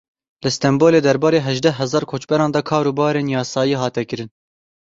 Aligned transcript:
Li 0.43 0.51
Stenbolê 0.55 0.99
derbarê 1.07 1.39
hejdeh 1.47 1.75
hezar 1.81 2.03
koçberan 2.11 2.51
de 2.55 2.61
kar 2.69 2.85
û 2.91 2.93
barên 2.99 3.27
yasayî 3.37 3.77
hate 3.83 4.03
kirin. 4.09 4.29